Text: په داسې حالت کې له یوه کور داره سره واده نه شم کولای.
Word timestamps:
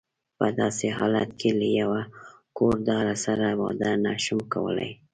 په 0.37 0.45
داسې 0.59 0.87
حالت 0.97 1.29
کې 1.39 1.49
له 1.59 1.67
یوه 1.79 2.01
کور 2.57 2.75
داره 2.89 3.13
سره 3.25 3.47
واده 3.61 3.91
نه 4.05 4.13
شم 4.23 4.39
کولای. 4.53 4.91